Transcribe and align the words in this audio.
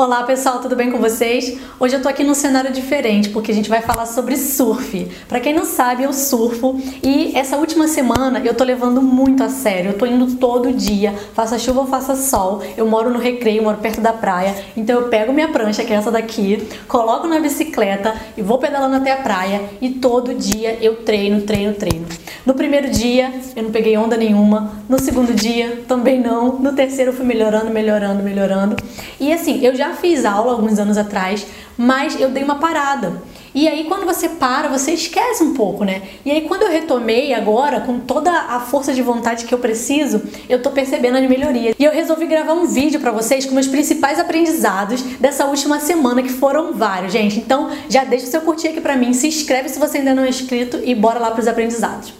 Olá 0.00 0.22
pessoal, 0.22 0.60
tudo 0.60 0.74
bem 0.74 0.90
com 0.90 0.96
vocês? 0.96 1.58
Hoje 1.78 1.94
eu 1.94 2.00
tô 2.00 2.08
aqui 2.08 2.24
num 2.24 2.32
cenário 2.32 2.72
diferente 2.72 3.28
porque 3.28 3.52
a 3.52 3.54
gente 3.54 3.68
vai 3.68 3.82
falar 3.82 4.06
sobre 4.06 4.34
surf. 4.34 5.06
Para 5.28 5.40
quem 5.40 5.52
não 5.52 5.66
sabe, 5.66 6.04
eu 6.04 6.12
surfo 6.14 6.80
e 7.02 7.36
essa 7.36 7.58
última 7.58 7.86
semana 7.86 8.40
eu 8.42 8.54
tô 8.54 8.64
levando 8.64 9.02
muito 9.02 9.44
a 9.44 9.50
sério. 9.50 9.90
Eu 9.90 9.98
tô 9.98 10.06
indo 10.06 10.36
todo 10.36 10.72
dia, 10.72 11.14
faça 11.34 11.58
chuva 11.58 11.80
ou 11.80 11.86
faça 11.86 12.16
sol. 12.16 12.62
Eu 12.78 12.86
moro 12.86 13.10
no 13.10 13.18
Recreio, 13.18 13.62
moro 13.62 13.76
perto 13.76 14.00
da 14.00 14.10
praia, 14.10 14.54
então 14.74 14.98
eu 14.98 15.08
pego 15.08 15.34
minha 15.34 15.48
prancha, 15.48 15.84
que 15.84 15.92
é 15.92 15.96
essa 15.96 16.10
daqui, 16.10 16.66
coloco 16.88 17.28
na 17.28 17.38
bicicleta 17.38 18.14
e 18.38 18.40
vou 18.40 18.56
pedalando 18.56 18.96
até 18.96 19.12
a 19.12 19.18
praia 19.18 19.60
e 19.82 19.90
todo 19.90 20.34
dia 20.34 20.78
eu 20.80 21.02
treino, 21.02 21.42
treino, 21.42 21.74
treino. 21.74 22.06
No 22.46 22.54
primeiro 22.54 22.88
dia 22.88 23.30
eu 23.54 23.64
não 23.64 23.70
peguei 23.70 23.98
onda 23.98 24.16
nenhuma, 24.16 24.72
no 24.88 24.98
segundo 24.98 25.34
dia 25.34 25.84
também 25.86 26.18
não, 26.18 26.58
no 26.58 26.72
terceiro 26.72 27.10
eu 27.10 27.14
fui 27.14 27.26
melhorando, 27.26 27.70
melhorando, 27.70 28.22
melhorando. 28.22 28.76
E 29.20 29.30
assim, 29.30 29.62
eu 29.62 29.76
já 29.76 29.89
fiz 29.94 30.24
aula 30.24 30.52
alguns 30.52 30.78
anos 30.78 30.96
atrás, 30.96 31.46
mas 31.76 32.20
eu 32.20 32.30
dei 32.30 32.42
uma 32.42 32.56
parada. 32.56 33.22
E 33.54 33.66
aí 33.66 33.84
quando 33.84 34.04
você 34.04 34.28
para, 34.28 34.68
você 34.68 34.92
esquece 34.92 35.42
um 35.42 35.54
pouco, 35.54 35.84
né? 35.84 36.02
E 36.24 36.30
aí 36.30 36.42
quando 36.42 36.62
eu 36.62 36.70
retomei 36.70 37.34
agora, 37.34 37.80
com 37.80 37.98
toda 37.98 38.30
a 38.30 38.60
força 38.60 38.92
de 38.94 39.02
vontade 39.02 39.44
que 39.44 39.52
eu 39.52 39.58
preciso, 39.58 40.22
eu 40.48 40.62
tô 40.62 40.70
percebendo 40.70 41.18
as 41.18 41.28
melhorias. 41.28 41.74
E 41.78 41.84
eu 41.84 41.90
resolvi 41.90 42.26
gravar 42.26 42.52
um 42.52 42.66
vídeo 42.66 43.00
para 43.00 43.10
vocês 43.10 43.44
com 43.44 43.54
meus 43.54 43.66
principais 43.66 44.20
aprendizados 44.20 45.02
dessa 45.18 45.46
última 45.46 45.80
semana, 45.80 46.22
que 46.22 46.28
foram 46.28 46.72
vários, 46.72 47.12
gente. 47.12 47.38
Então 47.38 47.70
já 47.88 48.04
deixa 48.04 48.26
o 48.26 48.30
seu 48.30 48.40
curtir 48.42 48.68
aqui 48.68 48.80
pra 48.80 48.96
mim, 48.96 49.12
se 49.12 49.26
inscreve 49.26 49.68
se 49.68 49.78
você 49.78 49.98
ainda 49.98 50.14
não 50.14 50.24
é 50.24 50.28
inscrito 50.28 50.80
e 50.84 50.94
bora 50.94 51.18
lá 51.18 51.32
pros 51.32 51.48
aprendizados. 51.48 52.19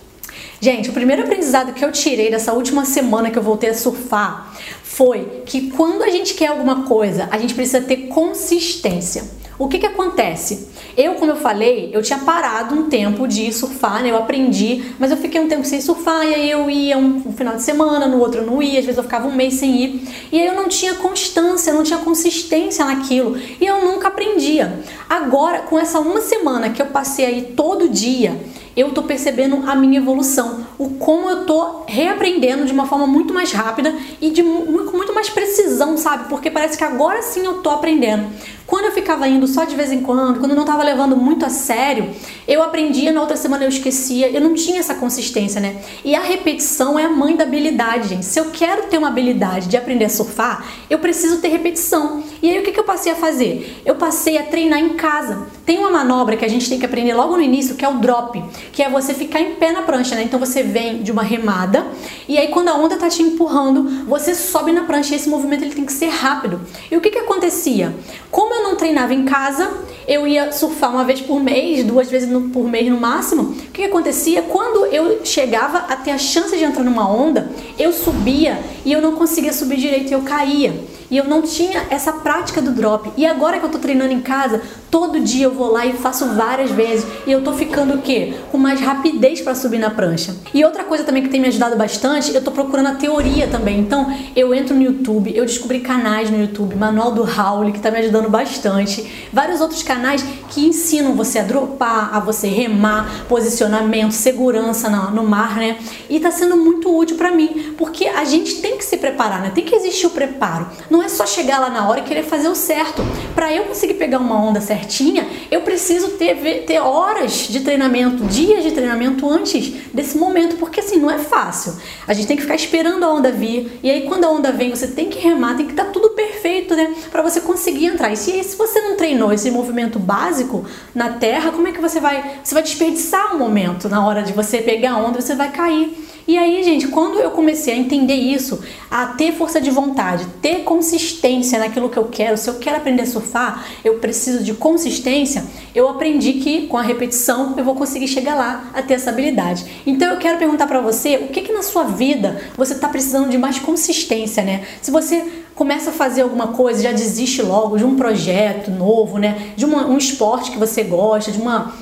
Gente, 0.62 0.90
o 0.90 0.92
primeiro 0.92 1.22
aprendizado 1.22 1.72
que 1.72 1.82
eu 1.82 1.90
tirei 1.90 2.30
dessa 2.30 2.52
última 2.52 2.84
semana 2.84 3.30
que 3.30 3.38
eu 3.38 3.42
voltei 3.42 3.70
a 3.70 3.74
surfar 3.74 4.54
foi 4.82 5.42
que 5.46 5.70
quando 5.70 6.02
a 6.02 6.10
gente 6.10 6.34
quer 6.34 6.48
alguma 6.48 6.82
coisa, 6.82 7.26
a 7.30 7.38
gente 7.38 7.54
precisa 7.54 7.80
ter 7.80 8.08
consistência. 8.08 9.24
O 9.58 9.68
que 9.68 9.78
que 9.78 9.86
acontece? 9.86 10.68
Eu, 10.94 11.14
como 11.14 11.30
eu 11.30 11.36
falei, 11.36 11.90
eu 11.94 12.02
tinha 12.02 12.18
parado 12.18 12.74
um 12.74 12.90
tempo 12.90 13.26
de 13.26 13.50
surfar, 13.54 14.02
né? 14.02 14.10
Eu 14.10 14.18
aprendi, 14.18 14.94
mas 14.98 15.10
eu 15.10 15.16
fiquei 15.16 15.40
um 15.40 15.48
tempo 15.48 15.64
sem 15.64 15.80
surfar, 15.80 16.26
e 16.26 16.34
aí 16.34 16.50
eu 16.50 16.68
ia 16.68 16.98
um, 16.98 17.22
um, 17.26 17.32
final 17.32 17.56
de 17.56 17.62
semana, 17.62 18.06
no 18.06 18.18
outro 18.18 18.42
eu 18.42 18.46
não 18.46 18.62
ia, 18.62 18.80
às 18.80 18.84
vezes 18.84 18.98
eu 18.98 19.04
ficava 19.04 19.28
um 19.28 19.34
mês 19.34 19.54
sem 19.54 19.82
ir. 19.82 20.08
E 20.30 20.38
aí 20.38 20.46
eu 20.46 20.54
não 20.54 20.68
tinha 20.68 20.94
constância, 20.94 21.72
não 21.72 21.82
tinha 21.82 21.98
consistência 22.00 22.84
naquilo, 22.84 23.38
e 23.58 23.64
eu 23.64 23.82
nunca 23.82 24.08
aprendia. 24.08 24.80
Agora, 25.08 25.60
com 25.60 25.78
essa 25.78 26.00
uma 26.00 26.20
semana 26.20 26.68
que 26.68 26.82
eu 26.82 26.86
passei 26.86 27.24
aí 27.24 27.42
todo 27.56 27.88
dia, 27.88 28.38
eu 28.80 28.92
tô 28.92 29.02
percebendo 29.02 29.68
a 29.68 29.74
minha 29.74 29.98
evolução, 29.98 30.66
o 30.80 30.88
como 30.94 31.28
eu 31.28 31.44
tô 31.44 31.82
reaprendendo 31.86 32.64
de 32.64 32.72
uma 32.72 32.86
forma 32.86 33.06
muito 33.06 33.34
mais 33.34 33.52
rápida 33.52 33.94
e 34.18 34.30
de 34.30 34.42
muito, 34.42 34.96
muito 34.96 35.14
mais 35.14 35.28
precisão, 35.28 35.98
sabe? 35.98 36.30
Porque 36.30 36.50
parece 36.50 36.78
que 36.78 36.82
agora 36.82 37.20
sim 37.20 37.44
eu 37.44 37.58
tô 37.58 37.68
aprendendo. 37.68 38.30
Quando 38.70 38.84
eu 38.84 38.92
ficava 38.92 39.26
indo 39.26 39.48
só 39.48 39.64
de 39.64 39.74
vez 39.74 39.90
em 39.90 40.00
quando, 40.00 40.38
quando 40.38 40.52
eu 40.52 40.56
não 40.56 40.62
estava 40.62 40.84
levando 40.84 41.16
muito 41.16 41.44
a 41.44 41.50
sério, 41.50 42.08
eu 42.46 42.62
aprendia, 42.62 43.10
na 43.10 43.20
outra 43.20 43.36
semana 43.36 43.64
eu 43.64 43.68
esquecia, 43.68 44.30
eu 44.30 44.40
não 44.40 44.54
tinha 44.54 44.78
essa 44.78 44.94
consistência, 44.94 45.60
né? 45.60 45.82
E 46.04 46.14
a 46.14 46.20
repetição 46.20 46.96
é 46.96 47.04
a 47.04 47.08
mãe 47.08 47.34
da 47.34 47.42
habilidade, 47.42 48.08
gente. 48.08 48.24
Se 48.24 48.38
eu 48.38 48.52
quero 48.52 48.84
ter 48.84 48.96
uma 48.96 49.08
habilidade 49.08 49.66
de 49.66 49.76
aprender 49.76 50.04
a 50.04 50.08
surfar, 50.08 50.64
eu 50.88 51.00
preciso 51.00 51.38
ter 51.38 51.48
repetição. 51.48 52.22
E 52.40 52.48
aí 52.48 52.60
o 52.60 52.62
que, 52.62 52.70
que 52.70 52.78
eu 52.78 52.84
passei 52.84 53.10
a 53.10 53.16
fazer? 53.16 53.82
Eu 53.84 53.96
passei 53.96 54.38
a 54.38 54.44
treinar 54.44 54.78
em 54.78 54.90
casa. 54.90 55.48
Tem 55.66 55.76
uma 55.76 55.90
manobra 55.90 56.36
que 56.36 56.44
a 56.44 56.48
gente 56.48 56.68
tem 56.68 56.78
que 56.78 56.86
aprender 56.86 57.12
logo 57.12 57.36
no 57.36 57.42
início, 57.42 57.74
que 57.74 57.84
é 57.84 57.88
o 57.88 57.94
drop, 57.94 58.40
que 58.72 58.84
é 58.84 58.88
você 58.88 59.12
ficar 59.14 59.40
em 59.40 59.56
pé 59.56 59.72
na 59.72 59.82
prancha, 59.82 60.14
né? 60.14 60.22
Então 60.22 60.38
você 60.38 60.62
vem 60.70 61.02
de 61.02 61.12
uma 61.12 61.22
remada 61.22 61.86
e 62.26 62.38
aí 62.38 62.48
quando 62.48 62.68
a 62.68 62.74
onda 62.74 62.96
tá 62.96 63.08
te 63.08 63.22
empurrando, 63.22 64.06
você 64.06 64.34
sobe 64.34 64.72
na 64.72 64.84
prancha 64.84 65.12
e 65.12 65.16
esse 65.16 65.28
movimento 65.28 65.64
ele 65.64 65.74
tem 65.74 65.84
que 65.84 65.92
ser 65.92 66.08
rápido. 66.08 66.60
E 66.90 66.96
o 66.96 67.00
que 67.00 67.10
que 67.10 67.18
acontecia? 67.18 67.94
Como 68.30 68.54
eu 68.54 68.62
não 68.62 68.76
treinava 68.76 69.12
em 69.12 69.24
casa, 69.24 69.68
eu 70.10 70.26
ia 70.26 70.50
surfar 70.50 70.90
uma 70.90 71.04
vez 71.04 71.20
por 71.20 71.40
mês, 71.40 71.84
duas 71.84 72.10
vezes 72.10 72.28
por 72.52 72.68
mês 72.68 72.88
no 72.88 72.98
máximo. 72.98 73.42
O 73.42 73.54
que, 73.54 73.82
que 73.82 73.84
acontecia? 73.84 74.42
Quando 74.42 74.86
eu 74.86 75.24
chegava 75.24 75.78
a 75.78 75.94
ter 75.94 76.10
a 76.10 76.18
chance 76.18 76.56
de 76.58 76.64
entrar 76.64 76.82
numa 76.82 77.08
onda, 77.08 77.48
eu 77.78 77.92
subia 77.92 78.58
e 78.84 78.90
eu 78.90 79.00
não 79.00 79.12
conseguia 79.12 79.52
subir 79.52 79.76
direito 79.76 80.10
eu 80.12 80.22
caía 80.22 80.74
e 81.10 81.16
eu 81.16 81.24
não 81.24 81.42
tinha 81.42 81.86
essa 81.90 82.12
prática 82.12 82.62
do 82.62 82.70
drop. 82.70 83.10
E 83.16 83.26
agora 83.26 83.58
que 83.58 83.64
eu 83.64 83.68
tô 83.68 83.78
treinando 83.78 84.12
em 84.12 84.20
casa, 84.20 84.62
todo 84.90 85.18
dia 85.20 85.46
eu 85.46 85.52
vou 85.52 85.72
lá 85.72 85.84
e 85.84 85.92
faço 85.94 86.26
várias 86.34 86.70
vezes 86.70 87.04
e 87.26 87.32
eu 87.32 87.42
tô 87.42 87.52
ficando 87.52 87.94
o 87.94 87.98
quê? 87.98 88.34
Com 88.52 88.58
mais 88.58 88.80
rapidez 88.80 89.40
para 89.40 89.54
subir 89.54 89.78
na 89.78 89.90
prancha. 89.90 90.34
E 90.54 90.64
outra 90.64 90.84
coisa 90.84 91.02
também 91.02 91.22
que 91.22 91.28
tem 91.28 91.40
me 91.40 91.48
ajudado 91.48 91.76
bastante, 91.76 92.34
eu 92.34 92.42
tô 92.42 92.52
procurando 92.52 92.86
a 92.86 92.94
teoria 92.94 93.48
também. 93.48 93.80
Então, 93.80 94.14
eu 94.36 94.54
entro 94.54 94.74
no 94.74 94.82
YouTube, 94.82 95.32
eu 95.34 95.44
descobri 95.44 95.80
canais 95.80 96.30
no 96.30 96.40
YouTube, 96.40 96.76
Manual 96.76 97.12
do 97.12 97.24
Raul, 97.24 97.72
que 97.72 97.80
tá 97.80 97.90
me 97.90 97.98
ajudando 97.98 98.28
bastante, 98.28 99.28
vários 99.32 99.60
outros 99.60 99.82
canais 99.82 99.99
que 100.48 100.66
ensinam 100.66 101.14
você 101.14 101.40
a 101.40 101.42
dropar, 101.42 102.14
a 102.14 102.20
você 102.20 102.46
remar, 102.46 103.26
posicionamento, 103.28 104.12
segurança 104.12 104.88
no 104.88 105.24
mar, 105.24 105.56
né? 105.56 105.78
E 106.08 106.20
tá 106.20 106.30
sendo 106.30 106.56
muito 106.56 106.96
útil 106.96 107.16
para 107.16 107.32
mim, 107.32 107.74
porque 107.76 108.06
a 108.06 108.24
gente 108.24 108.56
tem 108.60 108.76
que 108.76 108.84
se 108.84 108.96
preparar, 108.96 109.42
né? 109.42 109.50
Tem 109.52 109.64
que 109.64 109.74
existir 109.74 110.06
o 110.06 110.10
preparo. 110.10 110.66
Não 110.88 111.00
não 111.00 111.06
é 111.06 111.08
só 111.08 111.24
chegar 111.24 111.58
lá 111.58 111.70
na 111.70 111.88
hora 111.88 112.00
e 112.00 112.02
querer 112.02 112.24
fazer 112.24 112.48
o 112.48 112.54
certo. 112.54 113.02
Para 113.34 113.50
eu 113.50 113.64
conseguir 113.64 113.94
pegar 113.94 114.18
uma 114.18 114.38
onda 114.38 114.60
certinha, 114.60 115.26
eu 115.50 115.62
preciso 115.62 116.08
ter, 116.10 116.64
ter 116.66 116.78
horas 116.78 117.48
de 117.48 117.60
treinamento, 117.60 118.22
dias 118.24 118.62
de 118.62 118.72
treinamento 118.72 119.26
antes 119.26 119.72
desse 119.94 120.18
momento, 120.18 120.56
porque 120.56 120.80
assim, 120.80 120.98
não 120.98 121.10
é 121.10 121.16
fácil. 121.16 121.74
A 122.06 122.12
gente 122.12 122.26
tem 122.26 122.36
que 122.36 122.42
ficar 122.42 122.54
esperando 122.54 123.02
a 123.02 123.10
onda 123.10 123.32
vir, 123.32 123.80
e 123.82 123.90
aí 123.90 124.02
quando 124.02 124.26
a 124.26 124.30
onda 124.30 124.52
vem, 124.52 124.68
você 124.68 124.88
tem 124.88 125.08
que 125.08 125.18
remar, 125.18 125.56
tem 125.56 125.64
que 125.64 125.72
estar 125.72 125.86
tá 125.86 125.90
tudo 125.90 126.10
perfeito, 126.10 126.76
né? 126.76 126.94
Para 127.10 127.22
você 127.22 127.40
conseguir 127.40 127.86
entrar. 127.86 128.12
E 128.12 128.16
se, 128.16 128.44
se 128.44 128.56
você 128.56 128.78
não 128.82 128.94
treinou 128.94 129.32
esse 129.32 129.50
movimento 129.50 129.89
básico 129.98 130.64
na 130.94 131.10
terra, 131.10 131.52
como 131.52 131.68
é 131.68 131.72
que 131.72 131.80
você 131.80 132.00
vai? 132.00 132.40
Você 132.42 132.54
vai 132.54 132.62
desperdiçar 132.62 133.34
um 133.34 133.38
momento 133.38 133.88
na 133.88 134.04
hora 134.06 134.22
de 134.22 134.32
você 134.32 134.58
pegar 134.58 134.92
a 134.92 134.98
onda, 134.98 135.20
você 135.20 135.34
vai 135.34 135.50
cair. 135.50 136.09
E 136.26 136.38
aí, 136.38 136.62
gente, 136.62 136.88
quando 136.88 137.18
eu 137.18 137.30
comecei 137.30 137.74
a 137.74 137.76
entender 137.76 138.14
isso, 138.14 138.62
a 138.90 139.06
ter 139.06 139.32
força 139.32 139.60
de 139.60 139.70
vontade, 139.70 140.26
ter 140.40 140.62
consistência 140.64 141.58
naquilo 141.58 141.88
que 141.88 141.96
eu 141.96 142.04
quero, 142.04 142.36
se 142.36 142.48
eu 142.48 142.54
quero 142.54 142.76
aprender 142.76 143.02
a 143.02 143.06
surfar, 143.06 143.66
eu 143.84 143.98
preciso 143.98 144.42
de 144.44 144.54
consistência, 144.54 145.44
eu 145.74 145.88
aprendi 145.88 146.34
que 146.34 146.66
com 146.66 146.76
a 146.76 146.82
repetição 146.82 147.54
eu 147.56 147.64
vou 147.64 147.74
conseguir 147.74 148.08
chegar 148.08 148.34
lá 148.34 148.70
a 148.74 148.82
ter 148.82 148.94
essa 148.94 149.10
habilidade. 149.10 149.64
Então 149.86 150.12
eu 150.12 150.18
quero 150.18 150.38
perguntar 150.38 150.66
para 150.66 150.80
você, 150.80 151.16
o 151.16 151.28
que 151.28 151.42
que 151.42 151.52
na 151.52 151.62
sua 151.62 151.84
vida 151.84 152.40
você 152.56 152.74
está 152.74 152.88
precisando 152.88 153.28
de 153.28 153.38
mais 153.38 153.58
consistência, 153.58 154.42
né? 154.42 154.64
Se 154.82 154.90
você 154.90 155.24
começa 155.54 155.90
a 155.90 155.92
fazer 155.92 156.22
alguma 156.22 156.48
coisa, 156.48 156.82
já 156.82 156.92
desiste 156.92 157.42
logo 157.42 157.76
de 157.76 157.84
um 157.84 157.94
projeto 157.94 158.70
novo, 158.70 159.18
né? 159.18 159.52
De 159.56 159.64
uma, 159.64 159.86
um 159.86 159.98
esporte 159.98 160.50
que 160.50 160.58
você 160.58 160.82
gosta, 160.82 161.30
de 161.30 161.38
uma 161.38 161.74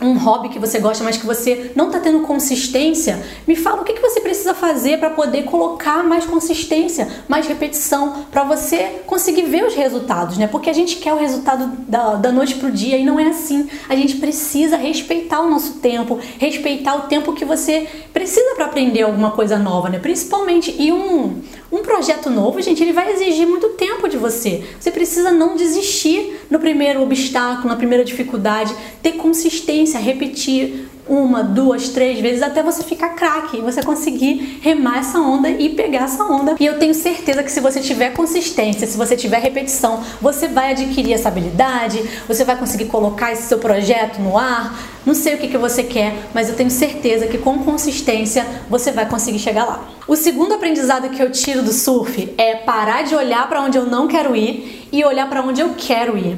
um 0.00 0.16
hobby 0.18 0.48
que 0.48 0.58
você 0.58 0.78
gosta, 0.78 1.04
mas 1.04 1.16
que 1.16 1.26
você 1.26 1.72
não 1.74 1.86
está 1.86 2.00
tendo 2.00 2.20
consistência, 2.20 3.22
me 3.46 3.54
fala 3.54 3.82
o 3.82 3.84
que, 3.84 3.92
que 3.92 4.00
você 4.00 4.20
precisa 4.20 4.54
fazer 4.54 4.98
para 4.98 5.10
poder 5.10 5.44
colocar 5.44 6.02
mais 6.02 6.24
consistência, 6.24 7.08
mais 7.28 7.46
repetição, 7.46 8.24
para 8.30 8.44
você 8.44 9.00
conseguir 9.06 9.42
ver 9.42 9.64
os 9.64 9.74
resultados, 9.74 10.38
né? 10.38 10.46
Porque 10.46 10.70
a 10.70 10.72
gente 10.72 10.96
quer 10.96 11.12
o 11.12 11.18
resultado 11.18 11.66
da, 11.86 12.14
da 12.14 12.32
noite 12.32 12.54
pro 12.54 12.70
dia 12.70 12.96
e 12.96 13.04
não 13.04 13.18
é 13.18 13.28
assim. 13.28 13.68
A 13.88 13.96
gente 13.96 14.16
precisa 14.16 14.76
respeitar 14.76 15.40
o 15.40 15.50
nosso 15.50 15.74
tempo, 15.74 16.18
respeitar 16.38 16.94
o 16.96 17.02
tempo 17.02 17.32
que 17.32 17.44
você 17.44 17.86
precisa 18.12 18.54
para 18.54 18.66
aprender 18.66 19.02
alguma 19.02 19.32
coisa 19.32 19.58
nova, 19.58 19.88
né? 19.88 19.98
Principalmente. 19.98 20.74
E 20.78 20.92
um, 20.92 21.40
um 21.72 21.82
projeto 21.82 22.30
novo, 22.30 22.60
gente, 22.60 22.82
ele 22.82 22.92
vai 22.92 23.12
exigir 23.12 23.46
muito 23.46 23.70
tempo 23.70 24.08
de 24.08 24.16
você. 24.16 24.64
Você 24.78 24.90
precisa 24.90 25.30
não 25.30 25.56
desistir 25.56 26.40
no 26.50 26.58
primeiro 26.58 27.02
obstáculo, 27.02 27.68
na 27.68 27.76
primeira 27.76 28.04
dificuldade, 28.04 28.74
ter 29.02 29.12
consistência, 29.12 29.89
repetir 29.98 30.88
uma, 31.10 31.42
duas, 31.42 31.88
três 31.88 32.20
vezes 32.20 32.40
até 32.40 32.62
você 32.62 32.84
ficar 32.84 33.10
craque 33.10 33.60
você 33.60 33.82
conseguir 33.82 34.60
remar 34.62 34.98
essa 34.98 35.18
onda 35.18 35.50
e 35.50 35.70
pegar 35.70 36.04
essa 36.04 36.22
onda. 36.22 36.54
E 36.58 36.64
eu 36.64 36.78
tenho 36.78 36.94
certeza 36.94 37.42
que 37.42 37.50
se 37.50 37.60
você 37.60 37.80
tiver 37.80 38.10
consistência, 38.10 38.86
se 38.86 38.96
você 38.96 39.16
tiver 39.16 39.38
repetição, 39.38 40.00
você 40.20 40.46
vai 40.46 40.70
adquirir 40.70 41.14
essa 41.14 41.28
habilidade, 41.28 42.00
você 42.28 42.44
vai 42.44 42.56
conseguir 42.56 42.86
colocar 42.86 43.32
esse 43.32 43.42
seu 43.42 43.58
projeto 43.58 44.20
no 44.20 44.38
ar. 44.38 44.78
Não 45.04 45.14
sei 45.14 45.34
o 45.34 45.38
que, 45.38 45.48
que 45.48 45.58
você 45.58 45.82
quer, 45.82 46.14
mas 46.32 46.48
eu 46.48 46.54
tenho 46.54 46.70
certeza 46.70 47.26
que 47.26 47.38
com 47.38 47.58
consistência 47.58 48.46
você 48.68 48.92
vai 48.92 49.08
conseguir 49.08 49.40
chegar 49.40 49.64
lá. 49.64 49.88
O 50.10 50.16
segundo 50.16 50.54
aprendizado 50.54 51.08
que 51.10 51.22
eu 51.22 51.30
tiro 51.30 51.62
do 51.62 51.72
surf 51.72 52.34
é 52.36 52.56
parar 52.56 53.04
de 53.04 53.14
olhar 53.14 53.48
para 53.48 53.62
onde 53.62 53.78
eu 53.78 53.86
não 53.86 54.08
quero 54.08 54.34
ir 54.34 54.88
e 54.90 55.04
olhar 55.04 55.28
para 55.28 55.40
onde 55.40 55.60
eu 55.60 55.72
quero 55.76 56.18
ir. 56.18 56.36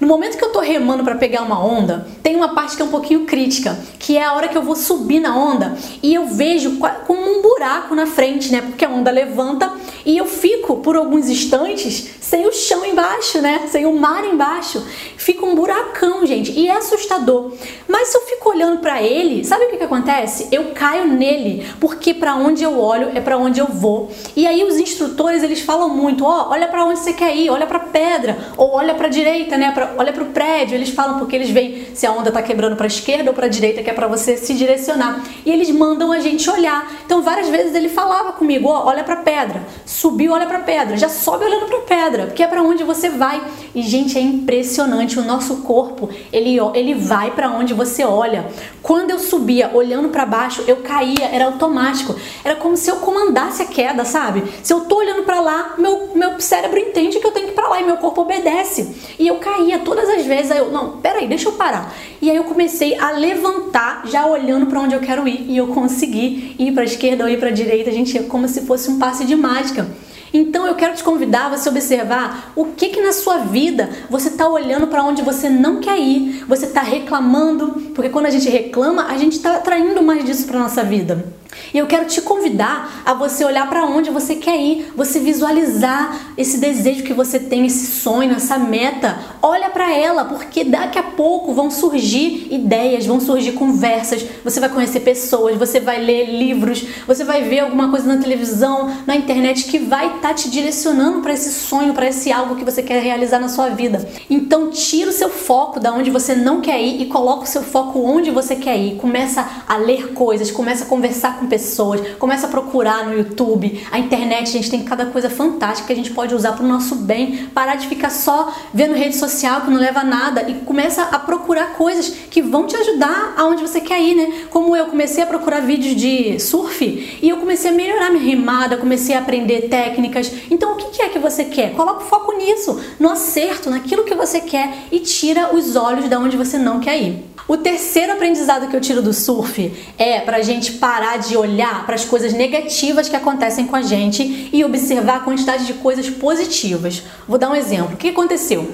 No 0.00 0.08
momento 0.08 0.36
que 0.36 0.44
eu 0.44 0.50
tô 0.50 0.58
remando 0.58 1.04
para 1.04 1.14
pegar 1.14 1.42
uma 1.42 1.64
onda, 1.64 2.06
tem 2.22 2.34
uma 2.34 2.54
parte 2.54 2.74
que 2.74 2.82
é 2.82 2.84
um 2.84 2.90
pouquinho 2.90 3.24
crítica, 3.24 3.78
que 3.98 4.16
é 4.16 4.24
a 4.24 4.32
hora 4.32 4.48
que 4.48 4.58
eu 4.58 4.62
vou 4.62 4.74
subir 4.74 5.20
na 5.20 5.36
onda 5.36 5.76
e 6.02 6.12
eu 6.12 6.26
vejo 6.26 6.78
como 7.06 7.22
um 7.22 7.40
buraco 7.40 7.94
na 7.94 8.06
frente, 8.06 8.50
né? 8.50 8.60
Porque 8.60 8.84
a 8.84 8.88
onda 8.88 9.10
levanta 9.10 9.72
e 10.04 10.18
eu 10.18 10.26
fico 10.26 10.78
por 10.78 10.96
alguns 10.96 11.28
instantes 11.28 12.10
sem 12.20 12.46
o 12.46 12.52
chão 12.52 12.84
embaixo, 12.84 13.40
né? 13.40 13.66
Sem 13.68 13.86
o 13.86 13.92
mar 13.92 14.24
embaixo. 14.24 14.84
fica 15.16 15.46
um 15.46 15.54
buracão, 15.54 16.26
gente, 16.26 16.50
e 16.50 16.66
é 16.66 16.76
assustador. 16.76 17.52
Mas 17.86 18.08
se 18.08 18.16
eu 18.16 18.22
fico 18.22 18.48
olhando 18.48 18.80
para 18.80 19.02
ele, 19.02 19.44
sabe 19.44 19.66
o 19.66 19.70
que, 19.70 19.76
que 19.76 19.84
acontece? 19.84 20.48
Eu 20.50 20.72
caio 20.72 21.06
nele, 21.06 21.64
porque 21.78 22.12
para 22.12 22.34
onde 22.34 22.64
eu 22.64 22.78
olho 22.78 23.11
é 23.18 23.20
para 23.20 23.36
onde 23.36 23.60
eu 23.60 23.66
vou. 23.66 24.10
E 24.36 24.46
aí 24.46 24.64
os 24.64 24.76
instrutores 24.76 25.42
eles 25.42 25.60
falam 25.60 25.88
muito, 25.88 26.24
ó, 26.24 26.46
oh, 26.46 26.52
olha 26.52 26.68
para 26.68 26.84
onde 26.84 27.00
você 27.00 27.12
quer 27.12 27.36
ir, 27.36 27.50
olha 27.50 27.66
para 27.66 27.78
pedra 27.78 28.38
ou 28.56 28.72
olha 28.72 28.94
para 28.94 29.08
direita, 29.08 29.56
né? 29.56 29.72
Pra, 29.72 29.94
olha 29.96 30.12
para 30.12 30.22
o 30.22 30.26
prédio. 30.26 30.74
Eles 30.74 30.90
falam 30.90 31.18
porque 31.18 31.36
eles 31.36 31.50
veem 31.50 31.86
se 31.94 32.06
a 32.06 32.12
onda 32.12 32.30
tá 32.30 32.42
quebrando 32.42 32.76
para 32.76 32.86
esquerda 32.86 33.30
ou 33.30 33.34
para 33.34 33.48
direita, 33.48 33.82
que 33.82 33.90
é 33.90 33.92
para 33.92 34.06
você 34.06 34.36
se 34.36 34.54
direcionar. 34.54 35.22
E 35.44 35.50
eles 35.50 35.70
mandam 35.70 36.12
a 36.12 36.20
gente 36.20 36.48
olhar. 36.48 36.90
Então 37.04 37.22
várias 37.22 37.48
vezes 37.48 37.74
ele 37.74 37.88
falava 37.88 38.32
comigo, 38.32 38.68
ó, 38.68 38.82
oh, 38.84 38.88
olha 38.88 39.04
para 39.04 39.16
pedra, 39.16 39.62
subiu, 39.84 40.32
olha 40.32 40.46
para 40.46 40.60
pedra, 40.60 40.96
já 40.96 41.08
sobe 41.08 41.44
olhando 41.44 41.66
para 41.66 41.78
pedra, 41.80 42.26
porque 42.26 42.42
é 42.42 42.46
para 42.46 42.62
onde 42.62 42.84
você 42.84 43.08
vai. 43.08 43.42
E 43.74 43.82
gente, 43.82 44.16
é 44.16 44.20
impressionante 44.20 45.18
o 45.18 45.24
nosso 45.24 45.56
corpo, 45.58 46.08
ele 46.32 46.58
ele 46.74 46.94
vai 46.94 47.30
para 47.30 47.50
onde 47.50 47.74
você 47.74 48.04
olha. 48.04 48.46
Quando 48.82 49.10
eu 49.10 49.18
subia 49.18 49.70
olhando 49.72 50.08
para 50.08 50.26
baixo, 50.26 50.64
eu 50.66 50.76
caía, 50.76 51.28
era 51.32 51.46
automático. 51.46 52.14
Era 52.44 52.56
como 52.56 52.76
se 52.76 52.90
eu 52.90 52.96
comandasse 53.02 53.62
a 53.62 53.66
queda, 53.66 54.04
sabe? 54.04 54.42
Se 54.62 54.72
eu 54.72 54.82
tô 54.82 54.96
olhando 54.96 55.24
para 55.24 55.40
lá, 55.40 55.74
meu, 55.76 56.12
meu 56.14 56.40
cérebro 56.40 56.78
entende 56.78 57.18
que 57.18 57.26
eu 57.26 57.32
tenho 57.32 57.46
que 57.46 57.52
ir 57.52 57.54
pra 57.54 57.68
lá 57.68 57.80
e 57.80 57.84
meu 57.84 57.98
corpo 57.98 58.22
obedece. 58.22 59.14
E 59.18 59.26
eu 59.28 59.36
caía 59.36 59.80
todas 59.80 60.08
as 60.08 60.24
vezes, 60.24 60.50
aí 60.50 60.58
eu, 60.58 60.70
não, 60.70 60.98
peraí, 60.98 61.26
deixa 61.26 61.48
eu 61.48 61.52
parar. 61.52 61.92
E 62.20 62.30
aí 62.30 62.36
eu 62.36 62.44
comecei 62.44 62.98
a 62.98 63.10
levantar, 63.10 64.06
já 64.06 64.26
olhando 64.26 64.66
para 64.66 64.80
onde 64.80 64.94
eu 64.94 65.00
quero 65.00 65.28
ir. 65.28 65.50
E 65.50 65.56
eu 65.56 65.66
consegui 65.68 66.56
ir 66.58 66.72
para 66.72 66.84
esquerda 66.84 67.24
ou 67.24 67.30
ir 67.30 67.38
para 67.38 67.50
direita, 67.50 67.92
gente, 67.92 68.16
é 68.16 68.22
como 68.22 68.48
se 68.48 68.62
fosse 68.62 68.90
um 68.90 68.98
passe 68.98 69.24
de 69.24 69.36
mágica. 69.36 69.86
Então 70.32 70.66
eu 70.66 70.74
quero 70.74 70.94
te 70.94 71.04
convidar 71.04 71.46
a 71.46 71.56
você 71.56 71.68
observar 71.68 72.52
o 72.56 72.66
que 72.66 72.88
que 72.88 73.00
na 73.00 73.12
sua 73.12 73.38
vida 73.38 73.90
você 74.08 74.28
está 74.28 74.48
olhando 74.48 74.86
para 74.86 75.04
onde 75.04 75.20
você 75.20 75.50
não 75.50 75.78
quer 75.80 75.98
ir, 75.98 76.44
você 76.48 76.66
está 76.66 76.80
reclamando, 76.80 77.92
porque 77.94 78.08
quando 78.08 78.26
a 78.26 78.30
gente 78.30 78.48
reclama, 78.48 79.08
a 79.08 79.16
gente 79.18 79.34
está 79.36 79.56
atraindo 79.56 80.02
mais 80.02 80.24
disso 80.24 80.46
para 80.46 80.58
nossa 80.58 80.82
vida. 80.82 81.41
E 81.72 81.78
eu 81.78 81.86
quero 81.86 82.06
te 82.06 82.20
convidar 82.20 83.02
a 83.04 83.14
você 83.14 83.44
olhar 83.44 83.68
para 83.68 83.84
onde 83.84 84.10
você 84.10 84.36
quer 84.36 84.56
ir, 84.56 84.92
você 84.96 85.18
visualizar 85.20 86.32
esse 86.36 86.58
desejo 86.58 87.02
que 87.04 87.12
você 87.12 87.38
tem, 87.38 87.66
esse 87.66 87.86
sonho, 88.00 88.34
essa 88.34 88.58
meta. 88.58 89.18
Olha 89.44 89.70
para 89.70 89.92
ela, 89.92 90.24
porque 90.24 90.62
daqui 90.62 90.96
a 90.96 91.02
pouco 91.02 91.52
vão 91.52 91.68
surgir 91.68 92.46
ideias, 92.48 93.06
vão 93.06 93.18
surgir 93.18 93.50
conversas, 93.52 94.24
você 94.44 94.60
vai 94.60 94.68
conhecer 94.68 95.00
pessoas, 95.00 95.56
você 95.56 95.80
vai 95.80 96.00
ler 96.00 96.26
livros, 96.26 96.84
você 97.08 97.24
vai 97.24 97.42
ver 97.42 97.58
alguma 97.58 97.90
coisa 97.90 98.06
na 98.06 98.22
televisão, 98.22 98.94
na 99.04 99.16
internet 99.16 99.64
que 99.64 99.80
vai 99.80 100.06
estar 100.06 100.28
tá 100.28 100.34
te 100.34 100.48
direcionando 100.48 101.22
para 101.22 101.32
esse 101.32 101.50
sonho, 101.50 101.92
para 101.92 102.06
esse 102.06 102.30
algo 102.30 102.54
que 102.54 102.64
você 102.64 102.84
quer 102.84 103.02
realizar 103.02 103.40
na 103.40 103.48
sua 103.48 103.70
vida. 103.70 104.08
Então 104.30 104.70
tira 104.70 105.10
o 105.10 105.12
seu 105.12 105.28
foco 105.28 105.80
da 105.80 105.92
onde 105.92 106.08
você 106.08 106.36
não 106.36 106.60
quer 106.60 106.80
ir 106.80 107.02
e 107.02 107.06
coloca 107.06 107.42
o 107.42 107.48
seu 107.48 107.64
foco 107.64 107.98
onde 107.98 108.30
você 108.30 108.54
quer 108.54 108.78
ir. 108.78 108.94
Começa 108.94 109.44
a 109.66 109.76
ler 109.76 110.12
coisas, 110.12 110.52
começa 110.52 110.84
a 110.84 110.86
conversar 110.86 111.40
com 111.40 111.48
pessoas, 111.48 112.00
começa 112.16 112.46
a 112.46 112.48
procurar 112.48 113.06
no 113.06 113.18
YouTube, 113.18 113.84
a 113.90 113.98
internet, 113.98 114.50
a 114.50 114.52
gente 114.52 114.70
tem 114.70 114.84
cada 114.84 115.06
coisa 115.06 115.28
fantástica 115.28 115.88
que 115.88 115.92
a 115.92 115.96
gente 115.96 116.12
pode 116.12 116.32
usar 116.32 116.52
para 116.52 116.64
o 116.64 116.68
nosso 116.68 116.94
bem, 116.94 117.48
parar 117.52 117.74
de 117.74 117.88
ficar 117.88 118.10
só 118.10 118.54
vendo 118.72 118.94
rede 118.94 119.16
social 119.32 119.62
que 119.62 119.70
não 119.70 119.78
leva 119.78 120.00
a 120.00 120.04
nada 120.04 120.48
e 120.48 120.54
começa 120.54 121.02
a 121.02 121.18
procurar 121.18 121.74
coisas 121.74 122.08
que 122.08 122.42
vão 122.42 122.66
te 122.66 122.76
ajudar 122.76 123.34
aonde 123.36 123.62
você 123.62 123.80
quer 123.80 124.00
ir, 124.00 124.14
né? 124.14 124.46
Como 124.50 124.76
eu 124.76 124.86
comecei 124.86 125.24
a 125.24 125.26
procurar 125.26 125.60
vídeos 125.60 125.96
de 125.96 126.38
surf 126.38 127.18
e 127.20 127.28
eu 127.28 127.38
comecei 127.38 127.70
a 127.70 127.74
melhorar 127.74 128.10
minha 128.10 128.24
remada, 128.24 128.76
comecei 128.76 129.16
a 129.16 129.20
aprender 129.20 129.68
técnicas. 129.68 130.30
Então, 130.50 130.74
o 130.74 130.76
que 130.76 131.02
é 131.02 131.08
que 131.08 131.18
você 131.18 131.46
quer? 131.46 131.72
Coloca 131.72 132.04
o 132.04 132.06
foco 132.06 132.32
nisso, 132.36 132.78
no 133.00 133.08
acerto, 133.10 133.70
naquilo 133.70 134.04
que 134.04 134.14
você 134.14 134.40
quer 134.40 134.72
e 134.92 135.00
tira 135.00 135.54
os 135.54 135.76
olhos 135.76 136.08
da 136.08 136.18
onde 136.18 136.36
você 136.36 136.58
não 136.58 136.80
quer 136.80 137.00
ir. 137.00 137.32
O 137.48 137.56
terceiro 137.56 138.12
aprendizado 138.12 138.68
que 138.68 138.76
eu 138.76 138.80
tiro 138.80 139.02
do 139.02 139.12
surf 139.12 139.72
é 139.98 140.20
para 140.20 140.36
a 140.36 140.42
gente 140.42 140.72
parar 140.72 141.18
de 141.18 141.36
olhar 141.36 141.84
para 141.84 141.96
as 141.96 142.04
coisas 142.04 142.32
negativas 142.32 143.08
que 143.08 143.16
acontecem 143.16 143.66
com 143.66 143.74
a 143.74 143.82
gente 143.82 144.48
e 144.52 144.64
observar 144.64 145.16
a 145.16 145.20
quantidade 145.20 145.66
de 145.66 145.74
coisas 145.74 146.08
positivas. 146.08 147.02
Vou 147.26 147.38
dar 147.38 147.50
um 147.50 147.54
exemplo. 147.54 147.94
O 147.94 147.96
que 147.96 148.10
aconteceu? 148.10 148.70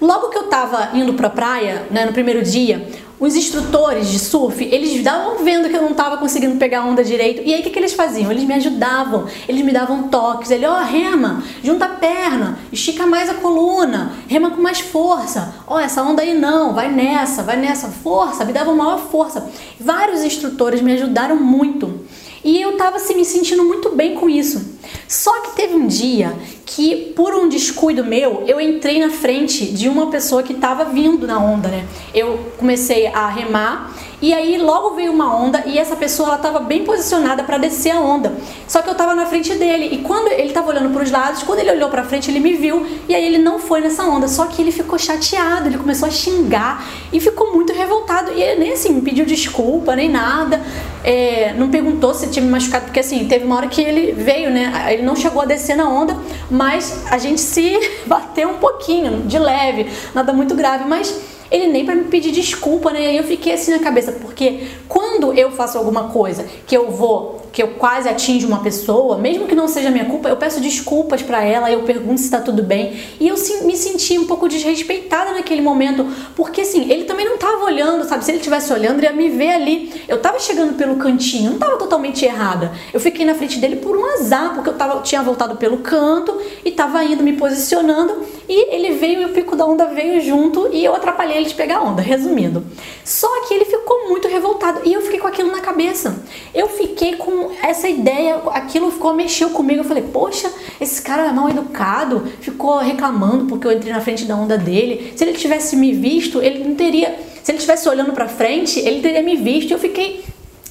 Logo 0.00 0.28
que 0.28 0.38
eu 0.38 0.44
estava 0.44 0.96
indo 0.96 1.14
para 1.14 1.26
a 1.26 1.30
praia, 1.30 1.86
né, 1.90 2.04
no 2.04 2.12
primeiro 2.12 2.42
dia, 2.42 2.88
os 3.20 3.34
instrutores 3.34 4.08
de 4.08 4.18
surf, 4.18 4.62
eles 4.64 4.92
estavam 4.92 5.42
vendo 5.42 5.68
que 5.68 5.76
eu 5.76 5.82
não 5.82 5.90
estava 5.90 6.18
conseguindo 6.18 6.56
pegar 6.56 6.84
onda 6.84 7.02
direito. 7.02 7.42
E 7.44 7.52
aí 7.52 7.60
o 7.60 7.62
que, 7.64 7.70
que 7.70 7.78
eles 7.78 7.92
faziam? 7.92 8.30
Eles 8.30 8.44
me 8.44 8.54
ajudavam, 8.54 9.26
eles 9.48 9.64
me 9.64 9.72
davam 9.72 10.04
toques. 10.04 10.52
Ele, 10.52 10.64
ó, 10.64 10.78
oh, 10.78 10.84
rema, 10.84 11.42
junta 11.62 11.86
a 11.86 11.88
perna, 11.88 12.60
estica 12.70 13.06
mais 13.08 13.28
a 13.28 13.34
coluna, 13.34 14.12
rema 14.28 14.50
com 14.50 14.62
mais 14.62 14.78
força. 14.78 15.52
Ó, 15.66 15.74
oh, 15.74 15.78
essa 15.80 16.00
onda 16.00 16.22
aí 16.22 16.32
não, 16.32 16.72
vai 16.72 16.88
nessa, 16.92 17.42
vai 17.42 17.56
nessa, 17.56 17.88
força, 17.88 18.44
me 18.44 18.52
davam 18.52 18.76
maior 18.76 19.00
força. 19.10 19.50
Vários 19.80 20.22
instrutores 20.22 20.80
me 20.80 20.92
ajudaram 20.92 21.34
muito. 21.34 22.02
E 22.44 22.60
eu 22.60 22.76
tava 22.76 22.96
assim, 22.98 23.16
me 23.16 23.24
sentindo 23.24 23.64
muito 23.64 23.96
bem 23.96 24.14
com 24.14 24.30
isso. 24.30 24.67
Só 25.06 25.40
que 25.40 25.56
teve 25.56 25.74
um 25.74 25.86
dia 25.86 26.34
que, 26.64 27.12
por 27.16 27.34
um 27.34 27.48
descuido 27.48 28.04
meu, 28.04 28.44
eu 28.46 28.60
entrei 28.60 29.00
na 29.00 29.10
frente 29.10 29.66
de 29.66 29.88
uma 29.88 30.08
pessoa 30.08 30.42
que 30.42 30.52
estava 30.52 30.84
vindo 30.84 31.26
na 31.26 31.38
onda, 31.38 31.68
né? 31.68 31.86
Eu 32.14 32.52
comecei 32.58 33.06
a 33.06 33.28
remar 33.28 33.94
e 34.20 34.34
aí 34.34 34.58
logo 34.58 34.96
veio 34.96 35.12
uma 35.12 35.34
onda 35.34 35.62
e 35.64 35.78
essa 35.78 35.94
pessoa 35.94 36.28
ela 36.28 36.36
estava 36.36 36.58
bem 36.58 36.84
posicionada 36.84 37.44
para 37.44 37.56
descer 37.56 37.90
a 37.90 38.00
onda. 38.00 38.32
Só 38.66 38.82
que 38.82 38.88
eu 38.88 38.92
estava 38.92 39.14
na 39.14 39.26
frente 39.26 39.54
dele 39.54 39.88
e 39.92 39.98
quando 39.98 40.30
ele 40.32 40.48
estava 40.48 40.68
olhando 40.68 40.92
para 40.92 41.04
os 41.04 41.10
lados, 41.10 41.42
quando 41.44 41.60
ele 41.60 41.70
olhou 41.70 41.88
para 41.88 42.04
frente, 42.04 42.30
ele 42.30 42.40
me 42.40 42.54
viu 42.54 42.84
e 43.08 43.14
aí 43.14 43.24
ele 43.24 43.38
não 43.38 43.58
foi 43.58 43.80
nessa 43.80 44.02
onda. 44.04 44.26
Só 44.26 44.46
que 44.46 44.60
ele 44.60 44.72
ficou 44.72 44.98
chateado, 44.98 45.68
ele 45.68 45.78
começou 45.78 46.08
a 46.08 46.10
xingar 46.10 46.84
e 47.12 47.20
ficou 47.20 47.54
muito 47.54 47.72
revoltado 47.72 48.32
e 48.32 48.42
ele 48.42 48.60
nem 48.60 48.72
assim 48.72 48.92
me 48.92 49.02
pediu 49.02 49.24
desculpa 49.24 49.94
nem 49.94 50.10
nada, 50.10 50.60
é, 51.04 51.52
não 51.54 51.70
perguntou 51.70 52.12
se 52.14 52.28
tinha 52.28 52.44
me 52.44 52.50
machucado 52.50 52.86
porque 52.86 53.00
assim 53.00 53.26
teve 53.26 53.44
uma 53.44 53.56
hora 53.56 53.68
que 53.68 53.80
ele 53.80 54.12
veio, 54.12 54.50
né? 54.50 54.86
Ele 54.92 55.02
não 55.02 55.14
chegou 55.14 55.42
a 55.42 55.44
descer 55.44 55.76
na 55.76 55.88
onda, 55.88 56.16
mas 56.50 57.04
a 57.10 57.18
gente 57.18 57.40
se 57.40 57.78
bateu 58.06 58.48
um 58.48 58.58
pouquinho 58.58 59.22
de 59.22 59.38
leve, 59.38 59.86
nada 60.14 60.32
muito 60.32 60.54
grave, 60.54 60.84
mas 60.88 61.14
ele 61.50 61.68
nem 61.68 61.84
para 61.84 61.94
me 61.94 62.04
pedir 62.04 62.32
desculpa, 62.32 62.92
né? 62.92 63.14
E 63.14 63.16
eu 63.16 63.24
fiquei 63.24 63.54
assim 63.54 63.70
na 63.70 63.78
cabeça, 63.78 64.12
porque 64.12 64.66
quando 64.86 65.32
eu 65.32 65.50
faço 65.52 65.78
alguma 65.78 66.08
coisa 66.08 66.46
que 66.66 66.76
eu 66.76 66.90
vou, 66.90 67.47
que 67.58 67.62
eu 67.64 67.70
quase 67.70 68.08
atinjo 68.08 68.46
uma 68.46 68.60
pessoa, 68.60 69.18
mesmo 69.18 69.48
que 69.48 69.54
não 69.56 69.66
seja 69.66 69.90
minha 69.90 70.04
culpa, 70.04 70.28
eu 70.28 70.36
peço 70.36 70.60
desculpas 70.60 71.22
para 71.22 71.42
ela, 71.42 71.68
eu 71.68 71.82
pergunto 71.82 72.20
se 72.20 72.30
tá 72.30 72.40
tudo 72.40 72.62
bem. 72.62 72.96
E 73.18 73.26
eu 73.26 73.34
me 73.64 73.76
senti 73.76 74.16
um 74.16 74.28
pouco 74.28 74.48
desrespeitada 74.48 75.32
naquele 75.32 75.60
momento, 75.60 76.06
porque 76.36 76.60
assim, 76.60 76.88
ele 76.88 77.02
também 77.02 77.26
não 77.26 77.36
tava 77.36 77.64
olhando, 77.64 78.04
sabe? 78.04 78.24
Se 78.24 78.30
ele 78.30 78.38
tivesse 78.38 78.72
olhando, 78.72 79.00
ele 79.00 79.06
ia 79.06 79.12
me 79.12 79.28
ver 79.30 79.50
ali. 79.50 80.04
Eu 80.06 80.20
tava 80.20 80.38
chegando 80.38 80.74
pelo 80.74 80.98
cantinho, 80.98 81.50
não 81.50 81.58
tava 81.58 81.76
totalmente 81.78 82.24
errada. 82.24 82.70
Eu 82.94 83.00
fiquei 83.00 83.26
na 83.26 83.34
frente 83.34 83.58
dele 83.58 83.74
por 83.74 83.96
um 83.96 84.06
azar, 84.06 84.54
porque 84.54 84.70
eu 84.70 84.74
tava, 84.74 85.00
tinha 85.02 85.20
voltado 85.20 85.56
pelo 85.56 85.78
canto 85.78 86.40
e 86.64 86.70
tava 86.70 87.02
indo 87.02 87.24
me 87.24 87.32
posicionando 87.32 88.24
e 88.48 88.74
ele 88.74 88.92
veio 88.92 89.22
e 89.22 89.24
o 89.26 89.28
pico 89.28 89.54
da 89.54 89.66
onda 89.66 89.86
veio 89.86 90.20
junto 90.20 90.68
e 90.72 90.82
eu 90.84 90.94
atrapalhei 90.94 91.36
ele 91.36 91.46
de 91.46 91.54
pegar 91.54 91.82
onda, 91.82 92.00
resumindo. 92.00 92.64
Só 93.04 93.28
que 93.46 93.52
ele 93.52 93.66
ficou 93.66 94.08
muito 94.08 94.26
revoltado 94.26 94.80
e 94.84 94.92
eu 94.92 95.02
fiquei 95.02 95.18
com 95.18 95.26
aquilo 95.26 95.52
na 95.52 95.60
cabeça. 95.60 96.22
Eu 96.54 96.68
fiquei 96.68 97.16
com 97.16 97.50
essa 97.62 97.88
ideia, 97.88 98.40
aquilo 98.52 98.90
ficou 98.90 99.12
mexeu 99.12 99.50
comigo. 99.50 99.80
Eu 99.80 99.84
falei, 99.84 100.04
poxa, 100.04 100.50
esse 100.80 101.02
cara 101.02 101.26
é 101.26 101.32
mal 101.32 101.50
educado, 101.50 102.26
ficou 102.40 102.78
reclamando 102.78 103.44
porque 103.46 103.66
eu 103.66 103.72
entrei 103.72 103.92
na 103.92 104.00
frente 104.00 104.24
da 104.24 104.34
onda 104.34 104.56
dele. 104.56 105.12
Se 105.14 105.24
ele 105.24 105.36
tivesse 105.36 105.76
me 105.76 105.92
visto, 105.92 106.40
ele 106.40 106.64
não 106.64 106.74
teria. 106.74 107.18
Se 107.42 107.52
ele 107.52 107.58
estivesse 107.58 107.88
olhando 107.88 108.12
para 108.12 108.28
frente, 108.28 108.80
ele 108.80 109.00
teria 109.00 109.22
me 109.22 109.36
visto. 109.36 109.70
E 109.70 109.72
eu 109.72 109.78
fiquei 109.78 110.24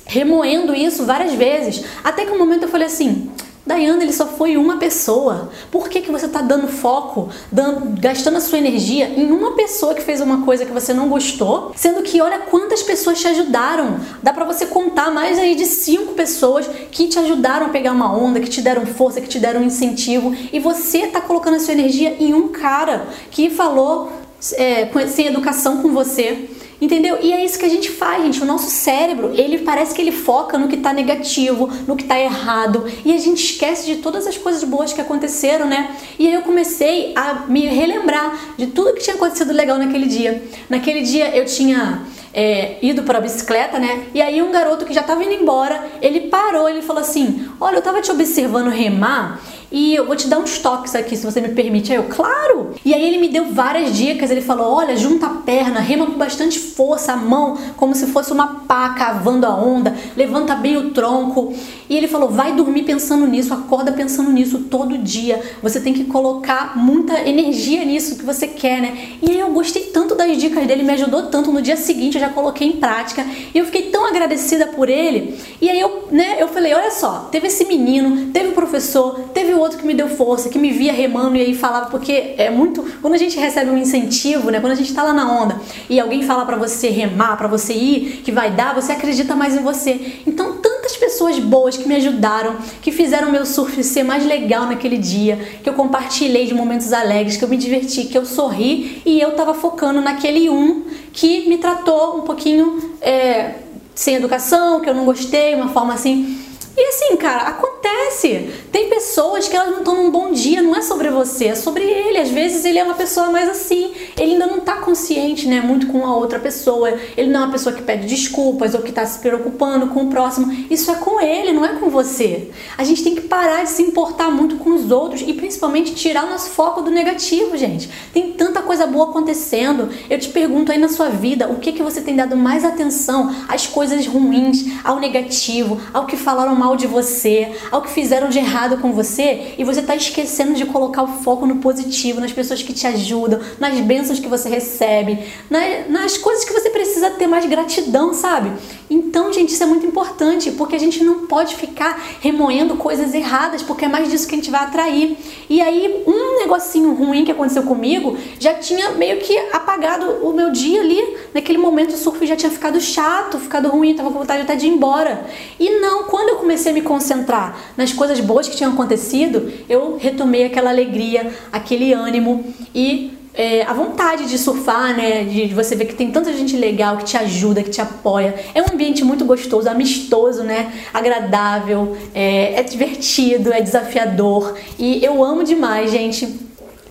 remoendo 0.05 0.73
isso 0.73 1.05
várias 1.05 1.33
vezes. 1.33 1.83
Até 2.03 2.25
que 2.25 2.31
um 2.31 2.37
momento 2.39 2.63
eu 2.63 2.69
falei 2.69 2.87
assim: 2.87 3.29
Dayana, 3.67 4.03
ele 4.03 4.13
só 4.13 4.25
foi 4.25 4.55
uma 4.57 4.77
pessoa. 4.77 5.51
Por 5.69 5.89
que, 5.89 6.01
que 6.01 6.11
você 6.11 6.25
está 6.25 6.41
dando 6.41 6.67
foco, 6.67 7.29
dando, 7.51 7.99
gastando 7.99 8.37
a 8.37 8.41
sua 8.41 8.57
energia 8.57 9.09
em 9.09 9.29
uma 9.31 9.51
pessoa 9.51 9.93
que 9.93 10.01
fez 10.01 10.21
uma 10.21 10.43
coisa 10.43 10.65
que 10.65 10.71
você 10.71 10.93
não 10.93 11.09
gostou? 11.09 11.73
Sendo 11.75 12.01
que 12.01 12.21
olha 12.21 12.39
quantas 12.39 12.81
pessoas 12.81 13.19
te 13.19 13.27
ajudaram. 13.27 13.99
Dá 14.23 14.31
para 14.31 14.45
você 14.45 14.65
contar 14.65 15.11
mais 15.11 15.37
aí 15.37 15.55
de 15.55 15.65
cinco 15.65 16.13
pessoas 16.13 16.67
que 16.91 17.07
te 17.07 17.19
ajudaram 17.19 17.67
a 17.67 17.69
pegar 17.69 17.91
uma 17.91 18.15
onda, 18.15 18.39
que 18.39 18.49
te 18.49 18.61
deram 18.61 18.85
força, 18.85 19.19
que 19.19 19.27
te 19.27 19.39
deram 19.39 19.61
incentivo. 19.61 20.33
E 20.51 20.59
você 20.59 20.99
está 20.99 21.19
colocando 21.19 21.55
a 21.55 21.59
sua 21.59 21.73
energia 21.73 22.15
em 22.19 22.33
um 22.33 22.47
cara 22.47 23.07
que 23.29 23.49
falou 23.49 24.11
é, 24.53 24.89
sem 25.07 25.27
educação 25.27 25.81
com 25.81 25.89
você 25.89 26.49
Entendeu? 26.79 27.17
E 27.21 27.33
é 27.33 27.43
isso 27.43 27.57
que 27.57 27.65
a 27.65 27.69
gente 27.69 27.89
faz, 27.89 28.23
gente. 28.23 28.41
O 28.41 28.45
nosso 28.45 28.69
cérebro, 28.69 29.31
ele 29.33 29.59
parece 29.59 29.95
que 29.95 30.01
ele 30.01 30.11
foca 30.11 30.57
no 30.57 30.67
que 30.67 30.77
tá 30.77 30.93
negativo, 30.93 31.69
no 31.87 31.95
que 31.95 32.03
tá 32.03 32.19
errado, 32.19 32.85
e 33.03 33.13
a 33.13 33.17
gente 33.17 33.43
esquece 33.43 33.85
de 33.85 33.95
todas 33.95 34.27
as 34.27 34.37
coisas 34.37 34.63
boas 34.63 34.93
que 34.93 35.01
aconteceram, 35.01 35.65
né? 35.65 35.95
E 36.19 36.27
aí 36.27 36.33
eu 36.33 36.41
comecei 36.41 37.13
a 37.15 37.45
me 37.47 37.65
relembrar 37.65 38.55
de 38.57 38.67
tudo 38.67 38.93
que 38.93 39.01
tinha 39.01 39.15
acontecido 39.15 39.51
legal 39.51 39.77
naquele 39.79 40.05
dia. 40.05 40.43
Naquele 40.69 41.01
dia 41.01 41.35
eu 41.35 41.45
tinha 41.45 42.03
é, 42.31 42.77
ido 42.83 43.01
para 43.01 43.17
a 43.17 43.21
bicicleta, 43.21 43.79
né? 43.79 44.05
E 44.13 44.21
aí 44.21 44.39
um 44.43 44.51
garoto 44.51 44.85
que 44.85 44.93
já 44.93 45.01
estava 45.01 45.23
indo 45.23 45.33
embora, 45.33 45.83
ele 45.99 46.27
parou, 46.27 46.69
ele 46.69 46.83
falou 46.83 47.01
assim: 47.01 47.49
"Olha, 47.59 47.75
eu 47.75 47.79
estava 47.79 47.99
te 48.01 48.11
observando 48.11 48.69
remar 48.69 49.41
e 49.71 49.95
eu 49.95 50.05
vou 50.05 50.15
te 50.15 50.27
dar 50.27 50.39
uns 50.39 50.59
toques 50.59 50.95
aqui, 50.95 51.15
se 51.15 51.25
você 51.25 51.41
me 51.41 51.49
permite. 51.49 51.91
Aí 51.91 51.97
eu, 51.97 52.05
claro! 52.05 52.71
E 52.85 52.93
aí 52.93 53.05
ele 53.05 53.17
me 53.17 53.27
deu 53.27 53.45
várias 53.45 53.95
dicas. 53.95 54.31
Ele 54.31 54.41
falou: 54.41 54.73
olha, 54.73 54.95
junta 54.95 55.25
a 55.25 55.29
perna, 55.29 55.79
rema 55.79 56.05
com 56.05 56.13
bastante 56.13 56.57
força, 56.57 57.13
a 57.13 57.17
mão, 57.17 57.57
como 57.75 57.93
se 57.93 58.07
fosse 58.07 58.31
uma 58.31 58.61
pá 58.67 58.89
cavando 58.89 59.45
a 59.45 59.55
onda, 59.55 59.95
levanta 60.15 60.55
bem 60.55 60.77
o 60.77 60.91
tronco. 60.91 61.53
E 61.89 61.97
ele 61.97 62.07
falou: 62.07 62.29
vai 62.29 62.53
dormir 62.53 62.83
pensando 62.83 63.27
nisso, 63.27 63.53
acorda 63.53 63.91
pensando 63.91 64.31
nisso 64.31 64.59
todo 64.69 64.97
dia. 64.97 65.43
Você 65.61 65.81
tem 65.81 65.93
que 65.93 66.05
colocar 66.05 66.77
muita 66.77 67.27
energia 67.27 67.83
nisso 67.83 68.17
que 68.17 68.25
você 68.25 68.47
quer, 68.47 68.81
né? 68.81 69.17
E 69.21 69.31
aí 69.31 69.39
eu 69.39 69.49
gostei 69.51 69.83
tanto 69.83 70.15
das 70.15 70.37
dicas 70.37 70.65
dele, 70.65 70.83
me 70.83 70.93
ajudou 70.93 71.23
tanto. 71.23 71.51
No 71.51 71.61
dia 71.61 71.75
seguinte 71.75 72.15
eu 72.15 72.21
já 72.21 72.29
coloquei 72.29 72.67
em 72.67 72.73
prática 72.73 73.25
e 73.53 73.57
eu 73.57 73.65
fiquei 73.65 73.83
tão 73.83 74.05
agradecida 74.05 74.67
por 74.67 74.87
ele. 74.87 75.37
E 75.61 75.69
aí 75.69 75.79
eu, 75.79 76.07
né, 76.11 76.37
eu 76.39 76.46
falei: 76.67 76.73
olha 76.73 76.91
só, 76.91 77.29
teve 77.31 77.47
esse 77.47 77.65
menino, 77.65 78.31
teve 78.31 78.49
o 78.49 78.51
professor, 78.51 79.19
teve 79.33 79.53
o 79.53 79.59
outro 79.59 79.77
que 79.77 79.85
me 79.85 79.93
deu 79.93 80.09
força, 80.09 80.49
que 80.49 80.59
me 80.59 80.71
via 80.71 80.91
remando 80.91 81.37
e 81.37 81.41
aí 81.41 81.55
falava, 81.55 81.89
porque 81.89 82.35
é 82.37 82.49
muito. 82.49 82.83
Quando 83.01 83.13
a 83.13 83.17
gente 83.17 83.37
recebe 83.37 83.71
um 83.71 83.77
incentivo, 83.77 84.49
né? 84.49 84.59
Quando 84.59 84.73
a 84.73 84.75
gente 84.75 84.93
tá 84.93 85.03
lá 85.03 85.13
na 85.13 85.31
onda 85.31 85.59
e 85.89 85.99
alguém 85.99 86.23
fala 86.23 86.45
para 86.45 86.57
você 86.57 86.89
remar, 86.89 87.37
para 87.37 87.47
você 87.47 87.73
ir, 87.73 88.21
que 88.23 88.31
vai 88.31 88.51
dar, 88.51 88.75
você 88.75 88.91
acredita 88.91 89.35
mais 89.35 89.55
em 89.55 89.63
você. 89.63 90.19
Então, 90.25 90.57
tantas 90.57 90.97
pessoas 90.97 91.39
boas 91.39 91.77
que 91.77 91.87
me 91.87 91.95
ajudaram, 91.95 92.57
que 92.81 92.91
fizeram 92.91 93.31
meu 93.31 93.45
surf 93.45 93.83
ser 93.83 94.03
mais 94.03 94.25
legal 94.25 94.65
naquele 94.65 94.97
dia, 94.97 95.37
que 95.63 95.69
eu 95.69 95.73
compartilhei 95.73 96.45
de 96.45 96.53
momentos 96.53 96.91
alegres, 96.91 97.37
que 97.37 97.43
eu 97.43 97.49
me 97.49 97.57
diverti, 97.57 98.05
que 98.05 98.17
eu 98.17 98.25
sorri 98.25 99.01
e 99.05 99.19
eu 99.19 99.31
tava 99.31 99.53
focando 99.53 100.01
naquele 100.01 100.49
um 100.49 100.85
que 101.13 101.47
me 101.47 101.57
tratou 101.57 102.17
um 102.17 102.21
pouquinho 102.21 102.95
é, 103.01 103.55
sem 103.95 104.15
educação, 104.15 104.79
que 104.81 104.89
eu 104.89 104.93
não 104.93 105.05
gostei, 105.05 105.55
uma 105.55 105.69
forma 105.69 105.93
assim 105.93 106.46
e 106.77 106.85
assim, 106.89 107.15
cara, 107.17 107.49
acontece. 107.49 108.53
Tem 108.77 108.89
pessoas 108.89 109.47
que 109.47 109.55
elas 109.55 109.71
não 109.71 109.79
estão 109.79 109.95
num 109.95 110.11
bom 110.11 110.31
dia, 110.31 110.61
não 110.61 110.75
é 110.75 110.83
sobre 110.83 111.09
você, 111.09 111.45
é 111.45 111.55
sobre 111.55 111.83
ele. 111.83 112.19
Às 112.19 112.29
vezes 112.29 112.63
ele 112.63 112.77
é 112.77 112.83
uma 112.83 112.93
pessoa 112.93 113.31
mais 113.31 113.49
assim, 113.49 113.91
ele 114.15 114.33
ainda 114.33 114.45
não 114.45 114.59
tá 114.59 114.75
consciente, 114.75 115.47
né, 115.47 115.61
muito 115.61 115.87
com 115.87 116.05
a 116.05 116.15
outra 116.15 116.37
pessoa. 116.37 116.93
Ele 117.17 117.31
não 117.31 117.39
é 117.41 117.43
uma 117.45 117.51
pessoa 117.51 117.73
que 117.73 117.81
pede 117.81 118.05
desculpas 118.05 118.75
ou 118.75 118.83
que 118.83 118.91
tá 118.91 119.03
se 119.03 119.17
preocupando 119.17 119.87
com 119.87 120.03
o 120.03 120.09
próximo. 120.11 120.55
Isso 120.69 120.91
é 120.91 120.93
com 120.93 121.19
ele, 121.19 121.53
não 121.53 121.65
é 121.65 121.69
com 121.69 121.89
você. 121.89 122.51
A 122.77 122.83
gente 122.83 123.03
tem 123.03 123.15
que 123.15 123.21
parar 123.21 123.63
de 123.63 123.71
se 123.71 123.81
importar 123.81 124.29
muito 124.29 124.57
com 124.57 124.75
os 124.75 124.91
outros 124.91 125.23
e 125.25 125.33
principalmente 125.33 125.95
tirar 125.95 126.25
o 126.25 126.29
nosso 126.29 126.51
foco 126.51 126.83
do 126.83 126.91
negativo, 126.91 127.57
gente. 127.57 127.89
Tem 128.13 128.33
tanta 128.33 128.61
coisa 128.61 128.85
boa 128.85 129.09
acontecendo. 129.09 129.89
Eu 130.07 130.19
te 130.19 130.29
pergunto 130.29 130.71
aí 130.71 130.77
na 130.77 130.87
sua 130.87 131.09
vida, 131.09 131.49
o 131.49 131.55
que 131.55 131.71
que 131.71 131.81
você 131.81 131.99
tem 131.99 132.15
dado 132.15 132.37
mais 132.37 132.63
atenção 132.63 133.35
às 133.47 133.65
coisas 133.65 134.05
ruins, 134.05 134.65
ao 134.83 134.99
negativo, 134.99 135.81
ao 135.91 136.05
que 136.05 136.15
falaram 136.15 136.55
mal 136.55 136.75
de 136.75 136.85
você, 136.85 137.55
ao 137.71 137.81
que 137.81 137.89
fizeram 137.89 138.29
de 138.29 138.37
errado 138.37 138.66
com 138.75 138.91
você, 138.91 139.53
e 139.57 139.63
você 139.63 139.79
está 139.79 139.95
esquecendo 139.95 140.55
de 140.55 140.65
colocar 140.65 141.03
o 141.03 141.07
foco 141.19 141.45
no 141.45 141.57
positivo, 141.57 142.19
nas 142.19 142.33
pessoas 142.33 142.61
que 142.61 142.73
te 142.73 142.85
ajudam, 142.85 143.39
nas 143.59 143.79
bênçãos 143.79 144.19
que 144.19 144.27
você 144.27 144.49
recebe, 144.49 145.19
nas, 145.49 145.89
nas 145.89 146.17
coisas 146.17 146.43
que 146.43 146.51
você 146.51 146.69
precisa 146.69 147.11
ter 147.11 147.27
mais 147.27 147.45
gratidão, 147.45 148.13
sabe? 148.13 148.51
Então, 148.89 149.31
gente, 149.33 149.53
isso 149.53 149.63
é 149.63 149.65
muito 149.65 149.85
importante, 149.85 150.51
porque 150.51 150.75
a 150.75 150.79
gente 150.79 151.03
não 151.03 151.27
pode 151.27 151.55
ficar 151.55 152.01
remoendo 152.21 152.77
coisas 152.77 153.13
erradas, 153.13 153.61
porque 153.61 153.85
é 153.85 153.87
mais 153.87 154.09
disso 154.09 154.27
que 154.27 154.33
a 154.33 154.37
gente 154.37 154.49
vai 154.49 154.61
atrair. 154.61 155.17
E 155.49 155.61
aí, 155.61 156.03
um 156.07 156.39
negocinho 156.39 156.93
ruim 156.93 157.25
que 157.25 157.31
aconteceu 157.31 157.63
comigo 157.63 158.17
já 158.39 158.53
tinha 158.53 158.91
meio 158.91 159.19
que 159.19 159.37
apagado 159.51 160.25
o 160.25 160.33
meu 160.33 160.51
dia 160.51 160.81
ali. 160.81 161.17
Naquele 161.33 161.57
momento, 161.57 161.93
o 161.93 161.97
surf 161.97 162.25
já 162.25 162.35
tinha 162.35 162.49
ficado 162.49 162.79
chato, 162.79 163.37
ficado 163.39 163.67
ruim, 163.69 163.93
tava 163.93 164.09
com 164.09 164.19
vontade 164.19 164.43
até 164.43 164.55
de 164.55 164.67
ir 164.67 164.69
embora. 164.69 165.25
E 165.59 165.69
não, 165.79 166.03
quando 166.05 166.29
eu 166.29 166.35
comecei 166.37 166.71
a 166.71 166.73
me 166.73 166.81
concentrar 166.81 167.57
nas 167.75 167.91
coisas 167.91 168.19
boas 168.19 168.46
que 168.49 168.57
tinham 168.57 168.73
acontecido, 168.73 169.51
eu 169.69 169.97
retomei 169.97 170.45
aquela 170.45 170.69
alegria, 170.69 171.31
aquele 171.51 171.93
ânimo 171.93 172.45
e 172.73 173.13
é, 173.33 173.61
a 173.61 173.73
vontade 173.73 174.27
de 174.27 174.37
surfar, 174.37 174.97
né? 174.97 175.23
De, 175.23 175.47
de, 175.47 175.53
você 175.53 175.75
ver 175.75 175.85
que 175.85 175.93
tem 175.93 176.09
tanta 176.09 176.33
gente 176.33 176.57
legal 176.57 176.97
que 176.97 177.05
te 177.05 177.15
ajuda, 177.15 177.61
que 177.61 177.69
te 177.69 177.79
apoia. 177.79 178.33
É 178.55 178.61
um 178.61 178.65
ambiente 178.73 179.03
muito 179.03 179.23
gostoso, 179.25 179.69
amistoso, 179.69 180.41
né? 180.41 180.73
Agradável, 180.91 181.95
é, 182.15 182.59
é 182.59 182.63
divertido, 182.63 183.53
é 183.53 183.61
desafiador. 183.61 184.57
E 184.79 185.05
eu 185.05 185.23
amo 185.23 185.43
demais, 185.43 185.91
gente 185.91 186.46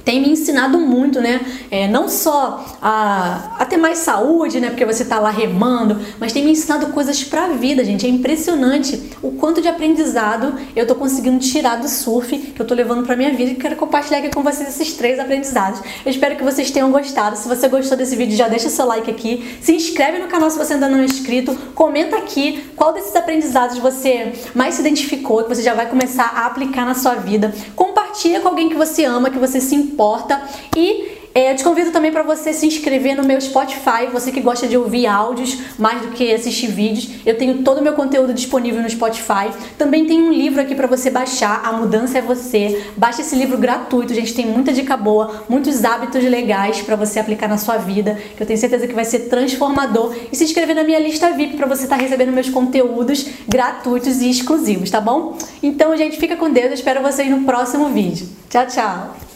tem 0.07 0.21
me 0.21 0.31
ensinado 0.31 0.79
muito, 0.79 1.21
né? 1.21 1.41
É, 1.69 1.89
não 1.89 2.09
só 2.09 2.65
a, 2.81 3.57
a 3.59 3.65
ter 3.65 3.77
mais 3.77 3.99
saúde, 3.99 4.61
né? 4.61 4.69
Porque 4.69 4.85
você 4.85 5.05
tá 5.05 5.19
lá 5.19 5.31
remando, 5.31 6.01
mas 6.21 6.33
tem 6.33 6.45
me 6.45 6.53
ensinado 6.53 6.87
coisas 6.93 7.25
pra 7.25 7.49
vida, 7.49 7.85
gente. 7.85 8.07
É 8.07 8.09
impressionante 8.09 9.11
o 9.21 9.33
quanto 9.33 9.61
de 9.61 9.67
aprendizado 9.67 10.55
eu 10.77 10.87
tô 10.87 10.95
conseguindo 10.95 11.41
tirar 11.41 11.81
do 11.81 11.89
surf 11.89 12.39
que 12.39 12.63
eu 12.63 12.65
tô 12.65 12.73
levando 12.73 13.05
pra 13.05 13.17
minha 13.17 13.33
vida 13.33 13.51
e 13.51 13.55
quero 13.57 13.75
compartilhar 13.75 14.19
aqui 14.19 14.31
com 14.31 14.45
vocês 14.45 14.69
esses 14.69 14.95
três 14.95 15.19
aprendizados. 15.19 15.81
Eu 16.05 16.11
espero 16.13 16.37
que 16.37 16.45
vocês 16.45 16.71
tenham 16.71 16.89
gostado. 16.93 17.37
Se 17.37 17.49
você 17.49 17.67
gostou 17.67 17.99
desse 17.99 18.15
vídeo, 18.15 18.37
já 18.37 18.47
deixa 18.47 18.69
seu 18.69 18.87
like 18.87 19.11
aqui, 19.11 19.59
se 19.61 19.75
inscreve 19.75 20.19
no 20.19 20.29
canal 20.29 20.49
se 20.49 20.57
você 20.57 20.75
ainda 20.75 20.89
não 20.89 21.01
é 21.01 21.05
inscrito, 21.05 21.53
comenta 21.75 22.17
aqui 22.17 22.65
qual 22.77 22.93
desses 22.93 23.17
aprendizados 23.17 23.79
você 23.79 24.35
mais 24.55 24.75
se 24.75 24.83
identificou, 24.83 25.43
que 25.43 25.49
você 25.49 25.63
já 25.63 25.75
vai 25.75 25.91
começar 25.91 26.31
a 26.33 26.47
aplicar 26.47 26.87
na 26.87 26.95
sua 26.95 27.17
vida. 27.17 27.53
Compartilha 27.75 28.41
com 28.41 28.47
alguém 28.47 28.69
que 28.69 28.77
você 28.77 29.05
ama, 29.05 29.31
que 29.31 29.39
você 29.41 29.61
se 29.61 29.75
importa 29.97 30.43
e 30.77 31.17
é, 31.35 31.53
eu 31.53 31.57
te 31.57 31.63
convido 31.63 31.91
também 31.91 32.11
para 32.11 32.23
você 32.23 32.51
se 32.55 32.67
inscrever 32.67 33.15
no 33.15 33.23
meu 33.23 33.39
Spotify, 33.39 34.07
você 34.11 34.33
que 34.33 34.41
gosta 34.41 34.67
de 34.67 34.75
ouvir 34.75 35.07
áudios 35.07 35.59
mais 35.79 36.01
do 36.01 36.09
que 36.09 36.33
assistir 36.33 36.69
vídeos. 36.69 37.11
Eu 37.27 37.37
tenho 37.37 37.63
todo 37.63 37.79
o 37.79 37.83
meu 37.83 37.93
conteúdo 37.93 38.33
disponível 38.33 38.81
no 38.81 38.89
Spotify. 38.89 39.51
Também 39.77 40.07
tem 40.07 40.19
um 40.23 40.33
livro 40.33 40.63
aqui 40.63 40.75
para 40.75 40.87
você 40.87 41.11
baixar, 41.11 41.61
A 41.63 41.73
Mudança 41.73 42.17
é 42.17 42.23
Você. 42.23 42.83
Baixa 42.97 43.21
esse 43.21 43.37
livro 43.37 43.59
gratuito, 43.59 44.15
gente, 44.15 44.33
tem 44.33 44.47
muita 44.47 44.73
dica 44.73 44.97
boa, 44.97 45.45
muitos 45.47 45.85
hábitos 45.85 46.25
legais 46.25 46.81
para 46.81 46.97
você 46.97 47.21
aplicar 47.21 47.49
na 47.49 47.59
sua 47.59 47.77
vida, 47.77 48.19
que 48.35 48.43
eu 48.43 48.47
tenho 48.47 48.59
certeza 48.59 48.89
que 48.89 48.95
vai 48.95 49.05
ser 49.05 49.29
transformador. 49.29 50.17
E 50.33 50.37
se 50.37 50.45
inscrever 50.45 50.75
na 50.75 50.85
minha 50.85 50.99
lista 50.99 51.33
VIP 51.33 51.59
para 51.59 51.67
você 51.67 51.83
estar 51.83 51.97
tá 51.97 52.03
recebendo 52.03 52.33
meus 52.33 52.49
conteúdos 52.49 53.27
gratuitos 53.47 54.23
e 54.23 54.31
exclusivos, 54.31 54.91
tá 54.91 55.03
bom? 55.03 55.37
Então, 55.63 55.95
gente, 55.99 56.17
fica 56.17 56.35
com 56.35 56.51
Deus, 56.51 56.69
eu 56.69 56.75
espero 56.75 57.03
vocês 57.03 57.29
no 57.29 57.45
próximo 57.45 57.91
vídeo. 57.91 58.27
Tchau, 58.49 58.67
tchau! 58.67 59.36